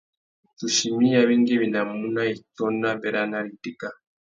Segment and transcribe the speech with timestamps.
[0.57, 3.89] Tsuchimi i awéngüéwinamú nà itsôna béranari itéka.